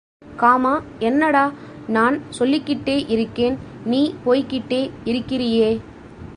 Gamma 0.39 0.71
என்னடா 0.99 1.43
நான் 1.87 2.17
சொல்லிக்கிட்டே 2.29 2.97
இருக்கேன் 3.07 3.55
நீ 3.85 4.01
போயிக்கிட்டே 4.25 4.81
இருக்கிறீயே! 5.05 5.71